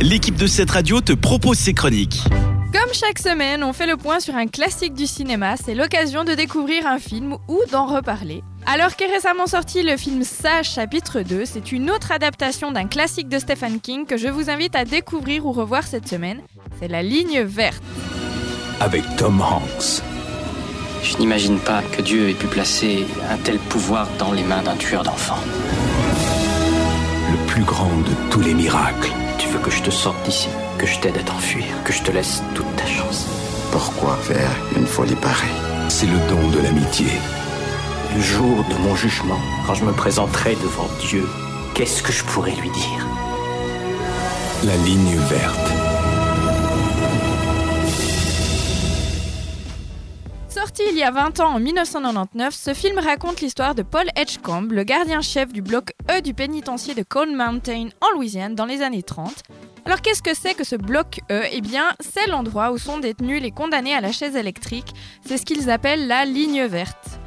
l'équipe 0.00 0.36
de 0.36 0.46
cette 0.46 0.70
radio 0.70 1.00
te 1.00 1.12
propose 1.12 1.58
ses 1.58 1.74
chroniques. 1.74 2.24
Comme 2.72 2.94
chaque 2.94 3.18
semaine, 3.18 3.62
on 3.64 3.72
fait 3.72 3.86
le 3.86 3.96
point 3.96 4.20
sur 4.20 4.34
un 4.34 4.46
classique 4.46 4.94
du 4.94 5.06
cinéma. 5.06 5.56
C'est 5.56 5.74
l'occasion 5.74 6.24
de 6.24 6.34
découvrir 6.34 6.86
un 6.86 6.98
film 6.98 7.36
ou 7.48 7.60
d'en 7.70 7.86
reparler. 7.86 8.42
Alors 8.66 8.96
qu'est 8.96 9.06
récemment 9.06 9.46
sorti 9.46 9.82
le 9.82 9.96
film 9.96 10.22
Sage 10.22 10.70
chapitre 10.70 11.20
2, 11.22 11.44
c'est 11.44 11.72
une 11.72 11.90
autre 11.90 12.12
adaptation 12.12 12.70
d'un 12.70 12.86
classique 12.86 13.28
de 13.28 13.38
Stephen 13.38 13.80
King 13.80 14.06
que 14.06 14.16
je 14.16 14.28
vous 14.28 14.48
invite 14.50 14.76
à 14.76 14.84
découvrir 14.84 15.46
ou 15.46 15.52
revoir 15.52 15.86
cette 15.86 16.08
semaine. 16.08 16.40
C'est 16.78 16.88
La 16.88 17.02
ligne 17.02 17.42
verte. 17.42 17.82
Avec 18.80 19.04
Tom 19.16 19.40
Hanks. 19.40 20.02
Je 21.02 21.16
n'imagine 21.18 21.58
pas 21.58 21.82
que 21.82 22.02
Dieu 22.02 22.28
ait 22.28 22.34
pu 22.34 22.46
placer 22.46 23.06
un 23.30 23.36
tel 23.38 23.58
pouvoir 23.58 24.08
dans 24.18 24.32
les 24.32 24.42
mains 24.42 24.62
d'un 24.62 24.76
tueur 24.76 25.02
d'enfants. 25.02 25.42
Le 27.30 27.36
plus 27.46 27.62
grand 27.62 27.96
de 27.98 28.14
tous 28.30 28.40
les 28.40 28.54
miracles. 28.54 29.12
Tu 29.38 29.48
veux 29.48 29.60
que 29.60 29.70
je 29.70 29.82
te 29.82 29.90
sorte 29.90 30.20
d'ici, 30.24 30.48
que 30.78 30.86
je 30.86 30.98
t'aide 30.98 31.16
à 31.16 31.22
t'enfuir, 31.22 31.64
que 31.84 31.92
je 31.92 32.02
te 32.02 32.10
laisse 32.10 32.42
toute 32.54 32.74
ta 32.76 32.86
chance. 32.86 33.26
Pourquoi 33.70 34.16
faire 34.16 34.50
une 34.76 34.86
folie 34.86 35.14
pareille? 35.14 35.48
C'est 35.88 36.06
le 36.06 36.18
don 36.28 36.48
de 36.48 36.58
l'amitié. 36.60 37.06
Le 38.16 38.20
jour 38.20 38.64
de 38.68 38.74
mon 38.82 38.96
jugement, 38.96 39.40
quand 39.66 39.74
je 39.74 39.84
me 39.84 39.92
présenterai 39.92 40.56
devant 40.56 40.88
Dieu, 41.08 41.24
qu'est-ce 41.74 42.02
que 42.02 42.12
je 42.12 42.24
pourrais 42.24 42.54
lui 42.60 42.70
dire? 42.70 43.06
La 44.64 44.76
ligne 44.76 45.16
verte. 45.16 45.79
Y 51.00 51.04
a 51.04 51.10
20 51.10 51.40
ans 51.40 51.54
en 51.54 51.60
1999, 51.60 52.54
ce 52.54 52.74
film 52.74 52.98
raconte 52.98 53.40
l'histoire 53.40 53.74
de 53.74 53.82
Paul 53.82 54.04
Edgecombe, 54.16 54.72
le 54.72 54.84
gardien-chef 54.84 55.50
du 55.50 55.62
bloc 55.62 55.94
E 56.10 56.20
du 56.20 56.34
pénitencier 56.34 56.94
de 56.94 57.02
Cold 57.02 57.34
Mountain 57.34 57.88
en 58.02 58.14
Louisiane 58.14 58.54
dans 58.54 58.66
les 58.66 58.82
années 58.82 59.02
30. 59.02 59.32
Alors 59.86 60.02
qu'est-ce 60.02 60.22
que 60.22 60.34
c'est 60.34 60.52
que 60.52 60.62
ce 60.62 60.76
bloc 60.76 61.20
E? 61.30 61.44
Eh 61.52 61.62
bien, 61.62 61.84
c'est 62.00 62.26
l'endroit 62.26 62.70
où 62.70 62.76
sont 62.76 62.98
détenus 62.98 63.40
les 63.40 63.50
condamnés 63.50 63.94
à 63.94 64.02
la 64.02 64.12
chaise 64.12 64.36
électrique. 64.36 64.92
C'est 65.24 65.38
ce 65.38 65.46
qu'ils 65.46 65.70
appellent 65.70 66.06
la 66.06 66.26
ligne 66.26 66.64
verte. 66.64 67.18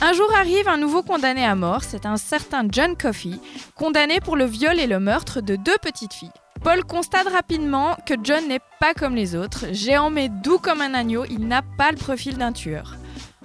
Un 0.00 0.12
jour 0.12 0.28
arrive 0.36 0.66
un 0.66 0.78
nouveau 0.78 1.04
condamné 1.04 1.46
à 1.46 1.54
mort, 1.54 1.84
c'est 1.84 2.06
un 2.06 2.16
certain 2.16 2.66
John 2.68 2.96
Coffey, 2.96 3.38
condamné 3.76 4.18
pour 4.18 4.34
le 4.34 4.44
viol 4.44 4.80
et 4.80 4.88
le 4.88 4.98
meurtre 4.98 5.40
de 5.40 5.54
deux 5.54 5.78
petites 5.80 6.14
filles. 6.14 6.32
Paul 6.64 6.84
constate 6.84 7.28
rapidement 7.28 7.96
que 8.06 8.14
John 8.24 8.48
n'est 8.48 8.60
pas 8.80 8.92
comme 8.92 9.14
les 9.14 9.36
autres, 9.36 9.66
géant 9.70 10.10
mais 10.10 10.28
doux 10.28 10.58
comme 10.58 10.80
un 10.80 10.94
agneau, 10.94 11.24
il 11.30 11.46
n'a 11.46 11.62
pas 11.62 11.92
le 11.92 11.96
profil 11.96 12.36
d'un 12.36 12.52
tueur. 12.52 12.96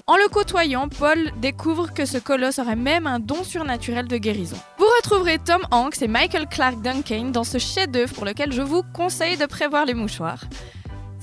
En 0.07 0.17
le 0.17 0.27
côtoyant, 0.29 0.87
Paul 0.87 1.31
découvre 1.37 1.91
que 1.91 2.05
ce 2.05 2.19
colosse 2.19 2.59
aurait 2.59 2.75
même 2.75 3.07
un 3.07 3.17
don 3.17 3.43
surnaturel 3.43 4.07
de 4.07 4.17
guérison. 4.17 4.55
Vous 4.77 4.85
retrouverez 4.97 5.39
Tom 5.39 5.63
Hanks 5.71 5.99
et 6.03 6.07
Michael 6.07 6.47
Clark 6.47 6.79
Duncan 6.83 7.31
dans 7.31 7.43
ce 7.43 7.57
chef-d'œuvre 7.57 8.13
pour 8.13 8.23
lequel 8.23 8.51
je 8.51 8.61
vous 8.61 8.83
conseille 8.93 9.35
de 9.35 9.47
prévoir 9.47 9.83
les 9.83 9.95
mouchoirs. 9.95 10.41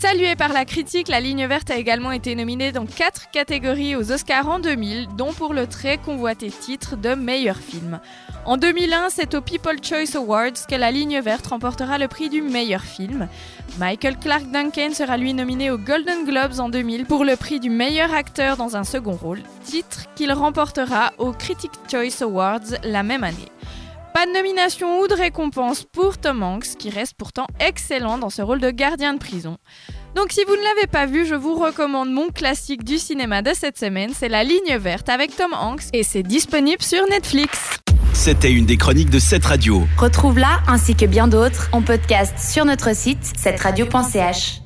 Salué 0.03 0.35
par 0.35 0.53
la 0.53 0.65
critique, 0.65 1.07
La 1.07 1.21
Ligne 1.21 1.47
Verte 1.47 1.71
a 1.71 1.77
également 1.77 2.11
été 2.11 2.35
nominée 2.35 2.73
dans 2.73 2.87
4 2.87 3.31
catégories 3.31 3.95
aux 3.95 4.11
Oscars 4.11 4.49
en 4.49 4.59
2000, 4.59 5.07
dont 5.17 5.33
pour 5.33 5.55
le 5.55 5.69
très 5.69 5.97
convoité 5.97 6.51
titre 6.51 6.97
de 6.97 7.15
meilleur 7.15 7.57
film. 7.57 8.01
En 8.45 8.57
2001, 8.57 9.11
c'est 9.11 9.37
au 9.37 9.41
People 9.41 9.77
Choice 9.81 10.17
Awards 10.17 10.67
que 10.69 10.75
La 10.75 10.91
Ligne 10.91 11.21
Verte 11.21 11.47
remportera 11.47 11.99
le 11.99 12.09
prix 12.09 12.29
du 12.29 12.43
meilleur 12.43 12.81
film. 12.81 13.29
Michael 13.79 14.19
Clark 14.19 14.51
Duncan 14.51 14.93
sera 14.93 15.17
lui 15.17 15.35
nominé 15.35 15.71
aux 15.71 15.79
Golden 15.79 16.25
Globes 16.25 16.59
en 16.59 16.69
2000 16.69 17.07
pour 17.07 17.25
le 17.25 17.37
prix 17.37 17.61
du 17.61 17.71
meilleur 17.71 18.13
acteur 18.13 18.57
dans 18.57 18.77
un 18.77 18.83
second 18.83 19.15
rôle, 19.15 19.43
titre 19.63 20.13
qu'il 20.17 20.33
remportera 20.33 21.13
aux 21.19 21.31
Critic 21.31 21.71
Choice 21.89 22.25
Awards 22.25 22.59
la 22.83 23.05
même 23.05 23.23
année. 23.23 23.53
Pas 24.15 24.27
de 24.27 24.33
nomination 24.33 25.01
ou 25.01 25.09
de 25.09 25.15
récompense 25.15 25.85
pour 25.85 26.19
Tom 26.19 26.43
Hanks, 26.43 26.77
qui 26.79 26.91
reste 26.91 27.15
pourtant 27.17 27.47
excellent 27.61 28.19
dans 28.19 28.29
ce 28.29 28.43
rôle 28.43 28.61
de 28.61 28.71
gardien 28.71 29.15
de 29.15 29.19
prison. 29.19 29.57
Donc 30.15 30.33
si 30.33 30.45
vous 30.47 30.55
ne 30.55 30.63
l'avez 30.63 30.87
pas 30.87 31.07
vu, 31.07 31.25
je 31.25 31.35
vous 31.35 31.55
recommande 31.55 32.13
mon 32.13 32.29
classique 32.29 32.85
du 32.85 32.99
cinéma 32.99 33.41
de 33.41 33.55
cette 33.55 33.79
semaine, 33.79 34.13
c'est 34.15 34.29
La 34.29 34.45
Ligne 34.45 34.77
Verte 34.77 35.09
avec 35.09 35.35
Tom 35.35 35.53
Hanks, 35.55 35.85
et 35.95 36.03
c'est 36.03 36.23
disponible 36.23 36.83
sur 36.83 37.07
Netflix. 37.09 37.79
C'était 38.13 38.53
une 38.53 38.67
des 38.67 38.77
chroniques 38.77 39.11
de 39.11 39.19
cette 39.19 39.47
radio. 39.47 39.83
Retrouve-la 39.97 40.61
ainsi 40.69 40.95
que 40.95 41.07
bien 41.07 41.27
d'autres 41.27 41.71
en 41.73 41.81
podcast 41.81 42.39
sur 42.39 42.67
notre 42.67 42.95
site, 42.95 43.33
cette 43.37 43.61
radio.ch. 43.61 44.62